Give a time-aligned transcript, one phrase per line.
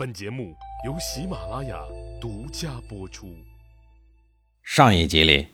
[0.00, 0.56] 本节目
[0.86, 1.76] 由喜马拉雅
[2.18, 3.34] 独家播出。
[4.62, 5.48] 上一集里，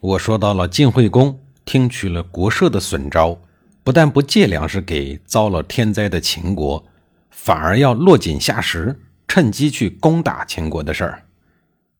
[0.00, 3.38] 我说到了晋惠公听取了国社的损招，
[3.84, 6.82] 不但不借粮食给遭了天灾的秦国，
[7.28, 11.26] 反而要落井下石，趁机去攻打秦国的事儿。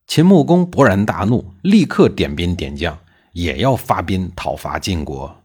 [0.07, 2.97] 秦穆公勃然大怒，立刻点兵点将，
[3.33, 5.43] 也要发兵讨伐晋国。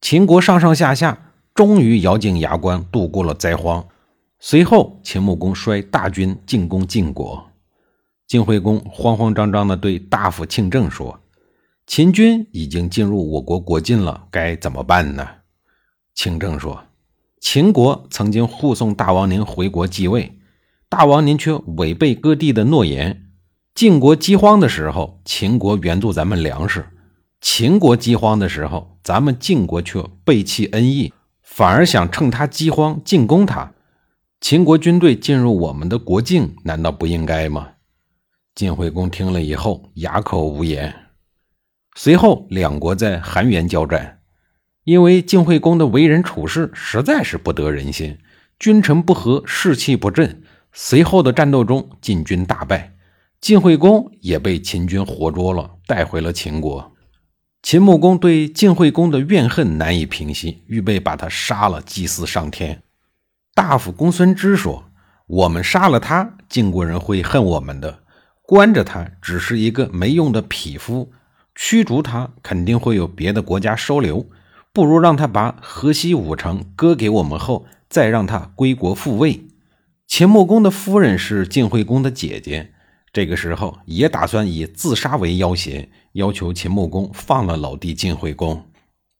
[0.00, 3.84] 秦国上上下下终于咬紧牙关度过了灾荒。
[4.40, 7.44] 随后，秦穆公率大军进攻晋国。
[8.28, 11.18] 晋惠公慌慌张张地对大夫庆政说
[11.88, 15.26] ：“秦军已经进入我国国境了，该怎么办呢？”
[16.14, 16.84] 庆政说
[17.40, 20.38] ：“秦国曾经护送大王您回国继位，
[20.88, 23.24] 大王您却违背各地的诺言。
[23.74, 26.82] 晋国饥荒的时候，秦国援助咱们粮食；
[27.40, 31.12] 秦国饥荒的时候，咱们晋国却背弃恩义，
[31.42, 33.72] 反而想趁他饥荒进攻他。”
[34.40, 37.70] 秦国军队进入我们的国境，难道不应该吗？
[38.54, 40.94] 晋惠公听了以后哑口无言。
[41.96, 44.20] 随后，两国在韩原交战，
[44.84, 48.16] 因为晋惠公的为人处事实在是不得人心，
[48.58, 50.42] 君臣不和，士气不振。
[50.72, 52.94] 随后的战斗中，晋军大败，
[53.40, 56.92] 晋惠公也被秦军活捉了，带回了秦国。
[57.62, 62.82] 秦穆公对晋惠公的怨恨难以平息，预备把他杀了，祭祀上天。
[63.58, 64.84] 大夫公孙支说
[65.26, 67.98] ：“我们杀了他，晋国人会恨我们的。
[68.42, 71.10] 关着他只是一个没用的匹夫，
[71.56, 74.24] 驱逐他肯定会有别的国家收留。
[74.72, 79.48] 不如让他把河西五城割给我们后，再让他归国复位。”
[80.06, 82.70] 秦穆公的夫人是晋惠公的姐姐，
[83.12, 88.64] 这个时候也打算以自杀为要挟，要求秦穆公放了老弟晋惠公。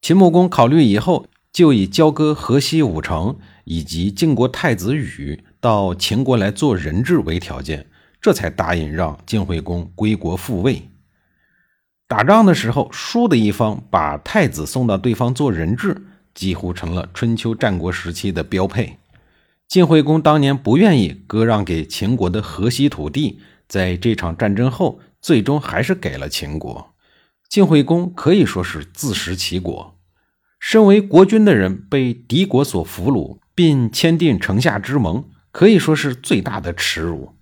[0.01, 1.27] 秦穆公考虑以后。
[1.51, 3.37] 就以交割河西五城
[3.71, 7.87] 以及晋国太子羽到秦国来做人质为条件，
[8.19, 10.89] 这才答应让晋惠公归国复位。
[12.07, 18.97] 打仗的时候，输的一方把太子送到对方做人质，几乎成了春秋战国时期的标配。
[19.69, 23.39] 晋惠公当年不愿意割让给秦国的河西土地，
[23.69, 26.95] 在这场战争后，最终还是给了秦国。
[27.51, 29.95] 晋惠公可以说是自食其果。
[30.59, 37.35] 身为国君的人被敌国所俘虏，并签订城下之盟，可以说是最大的耻辱。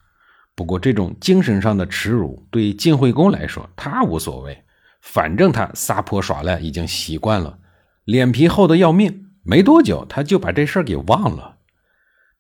[0.55, 4.65] 不过，这种精神上的耻辱对晋惠公来说，他无所谓，
[5.03, 7.59] 反正他撒泼耍赖已经习惯了，
[8.07, 9.27] 脸皮厚的要命。
[9.43, 11.59] 没多久，他就把这事儿给忘了。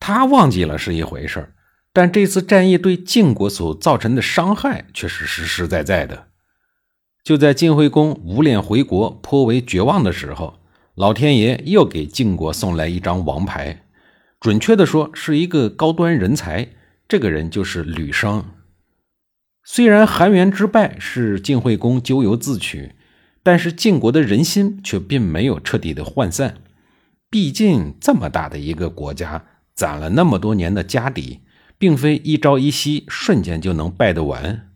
[0.00, 1.53] 他忘记了是一回事儿，
[1.93, 6.28] 但这次战役对晋国所造成的伤害却是实实在在的。
[7.22, 10.60] 就在晋惠公无脸回国、颇为绝望的时候，
[10.97, 13.83] 老天爷又给晋国送来一张王牌，
[14.41, 16.69] 准确的说是一个高端人才。
[17.07, 18.47] 这个人就是吕生。
[19.62, 22.95] 虽然韩元之败是晋惠公咎由自取，
[23.43, 26.56] 但是晋国的人心却并没有彻底的涣散。
[27.29, 31.41] 毕竟这么大的一个国家，攒了那么多年的家底，
[31.77, 34.71] 并非一朝一夕、瞬间就能败得完。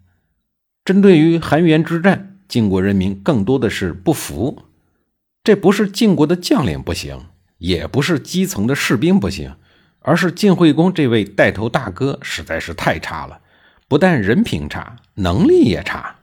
[0.84, 4.64] 针对于韩元之战，晋国人民更多的是不服。
[5.50, 7.26] 这不是晋国的将领不行，
[7.58, 9.56] 也不是基层的士兵不行，
[9.98, 13.40] 而是晋惠公这位带头大哥实在是太差了。
[13.88, 16.18] 不但人品差，能力也差。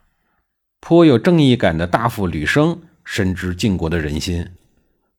[0.79, 4.47] 颇有正义感的大夫吕生深知晋国的人心，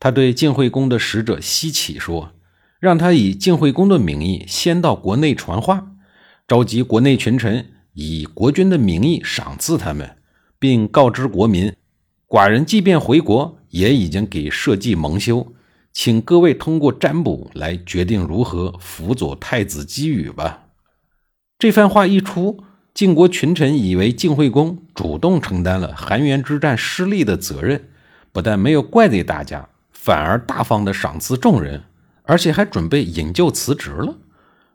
[0.01, 2.33] 他对晋惠公的使者西启说
[2.81, 5.87] ：“让他以晋惠公的名义先到国内传话，
[6.47, 10.17] 召集国内群臣，以国君的名义赏赐他们，
[10.59, 11.71] 并告知国民。”
[12.27, 15.53] 寡人即便回国，也已经给社稷蒙羞，
[15.93, 20.67] 请各位通过占卜来决定如何辅佐太子姬羽吧。
[21.59, 22.63] 这番话一出，
[22.95, 27.89] 晋国群臣以为晋惠公主动承担了韩元之战失利的责任，
[28.33, 31.83] 不但没有怪罪大家，反而大方的赏赐众人，
[32.23, 34.17] 而且还准备引咎辞职了。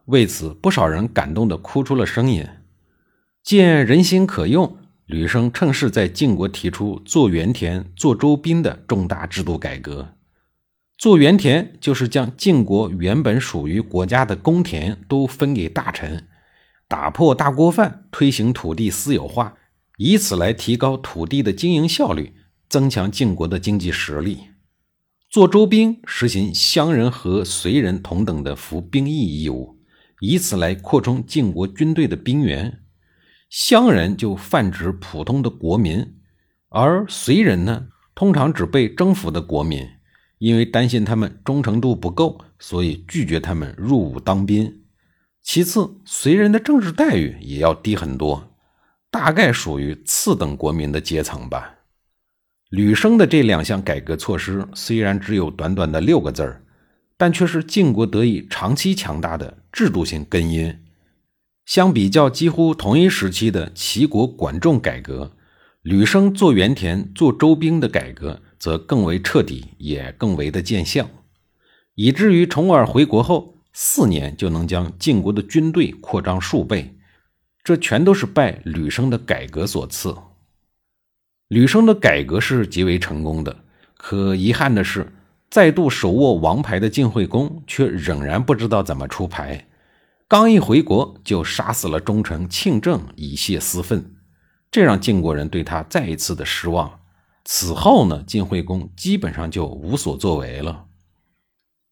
[0.06, 2.46] 为此，不少人感动的哭出了声音。
[3.42, 4.78] 见人心可用。
[5.14, 10.16] 吕生趁势在晋国提出做原田、做周兵的重大制度改革。
[10.98, 16.28] 做原田就是将晋国原本属于国家的公田都分给大臣，
[16.88, 19.56] 打破大锅饭，推行土地私有化，
[19.98, 22.34] 以此来提高土地的经营效率，
[22.68, 24.40] 增强晋国的经济实力。
[25.30, 29.78] 做周兵实行乡人和随人同等的服兵役义务，
[30.22, 32.80] 以此来扩充晋国军队的兵源。
[33.54, 36.16] 乡人就泛指普通的国民，
[36.70, 39.88] 而随人呢，通常指被征服的国民，
[40.40, 44.82] 因为担心他们忠诚度不够，所以拒绝他们入伍当兵。
[45.44, 48.56] 其次，隋人的政治待遇也要低很多，
[49.12, 51.76] 大概属于次等国民的阶层吧。
[52.72, 56.64] 吕生的这两项改革措施虽然只有短短的六个字儿，
[57.18, 60.76] 但却是晋国得以长期强大的制度性根因。
[61.66, 65.32] 相比较几乎同一时期的齐国管仲改革，
[65.82, 71.10] 吕生做原田、做周兵的改革则更为彻底，也更为的见效，
[71.96, 76.96] 以至于重耳回国后四年就能将晋国的军队扩张数倍，
[77.64, 80.16] 这全都是拜吕生的改革所赐。
[81.48, 83.56] 吕生的改革是极为成功的，
[83.96, 85.14] 可遗憾的是，
[85.50, 89.68] 再度手握王牌的晋惠公却仍然不知道怎么出牌。
[90.28, 94.16] 刚一回国，就杀死了忠臣庆正以泄私愤，
[94.72, 97.00] 这让晋国人对他再一次的失望。
[97.46, 100.86] 此后呢，晋惠公基本上就无所作为了。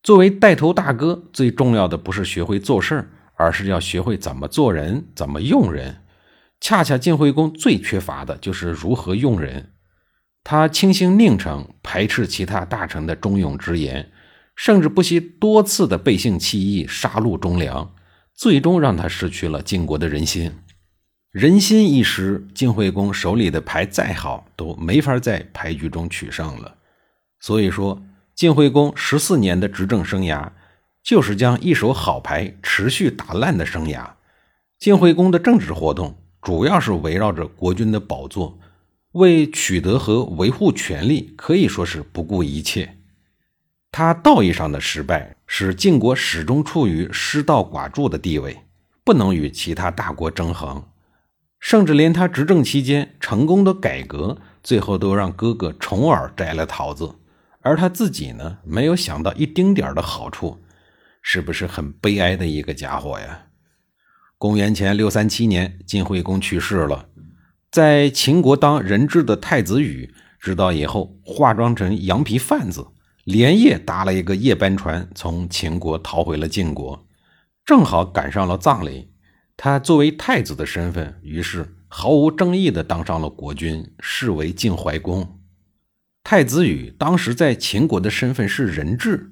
[0.02, 5.98] 作为带头大哥，最重要的不是学会做事儿，而是要学会怎么做人，怎么用人。
[6.60, 9.74] 恰恰晋惠公最缺乏的就是如何用人。
[10.44, 14.12] 他轻信佞臣，排斥其他大臣的忠勇之言，
[14.56, 17.94] 甚至不惜多次的背信弃义，杀戮忠良，
[18.42, 20.52] 最终让他失去了晋国的人心。
[21.30, 26.76] 人心一失，晋惠公手里的牌再好，都没法在牌局中取胜了。
[27.40, 28.02] 所以说，
[28.34, 30.50] 晋惠公十四年的执政生涯，
[31.04, 34.10] 就是将一手好牌持续打烂的生涯。
[34.80, 36.18] 晋惠公的政治活动。
[36.42, 38.58] 主要是围绕着国君的宝座，
[39.12, 42.98] 为取得和维护权力，可以说是不顾一切。
[43.92, 48.58] 他道义上的失败，使晋国始终处于失道寡助的地位，
[49.04, 50.86] 不能与其他大国争衡。
[51.60, 57.14] 甚至连他执政期间成功的改革，最后都让哥哥重耳摘了桃子，
[57.60, 60.58] 而他自己呢，没有想到一丁点的好处，
[61.22, 63.44] 是不是很悲哀的一个家伙呀？
[64.38, 67.10] 公元前六三七年，晋惠公去世了。
[67.70, 72.88] 在秦国当人质的太子羽知道以后，化妆成羊皮贩子，
[73.26, 77.08] 连夜搭了一个夜班船，从秦国逃回了晋国。
[77.66, 79.12] 正好赶上了葬礼，
[79.56, 85.40] 他作为太子的身份，于是毫无争议地当上了国君，视为晋怀公。
[86.24, 89.32] 太子羽当时在秦国的身份是人质，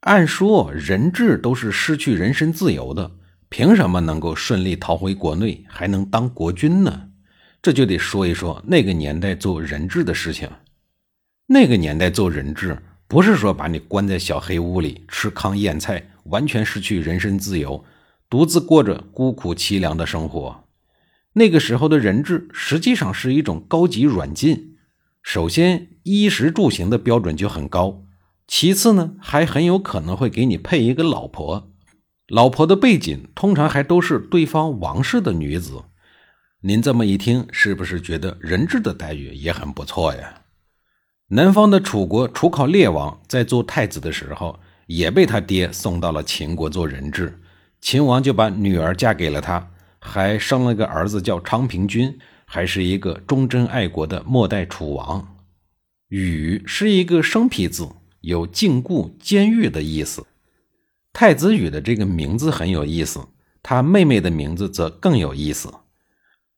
[0.00, 3.12] 按说人质都是失去人身自由的。
[3.48, 7.10] 凭什么能够顺利逃回国内，还能当国君呢？
[7.60, 10.48] 这就得说一说那个年代做人质的事情。
[11.46, 12.82] 那个年代做人质，
[13.12, 17.84] 不是说把你关在小黑屋里吃糠咽菜，完全失去人身自由，
[18.30, 20.64] 独自过着孤苦凄凉的生活。
[21.34, 24.78] 那个时候的人质实际上是一种高级软禁。
[25.22, 28.06] 首先，衣食住行的标准就很高；
[28.48, 31.70] 其次呢，还很有可能会给你配一个老婆。
[32.28, 35.82] 老婆的背景通常还都是对方王室的女子，
[36.62, 40.41] 您这么一听，是不是觉得人质的待遇也很不错呀？
[41.34, 47.40] 南方的楚国楚考烈王在做太子的时候，也被他爹送到了秦国做人质，
[47.80, 55.26] 秦王就把女儿嫁给了他，还生了个儿子叫昌平君，还是一个忠贞爱国的末代楚王。
[56.08, 57.88] 羽是一个生僻字，
[58.20, 60.26] 有禁锢、监狱的意思。
[61.14, 63.20] 太子羽的这个名字很有意思，
[63.62, 65.72] 他妹妹的名字则更有意思。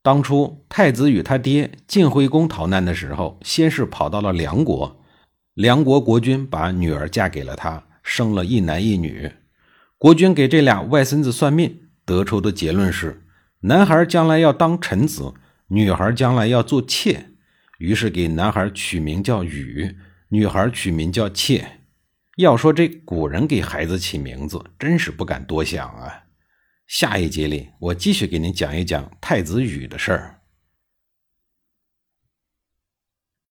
[0.05, 5.03] 当初太子与他爹晋惠公逃难的时候，先是跑到了梁国，
[5.55, 9.33] 梁国国君把女儿嫁给了他，生了一男一女。
[9.97, 13.23] 国君给这俩外孙子算命，得出的结论是：
[13.61, 15.33] 男孩将来要当臣子，
[15.69, 17.31] 女孩将来要做妾。
[17.79, 19.97] 于是给男孩取名叫禹，
[20.29, 21.81] 女孩取名叫妾。
[22.37, 26.24] 要说这古人给孩子起名字，真是不敢多想啊。
[26.87, 30.44] 下一集里，我继续给您讲一讲太子羽的事儿。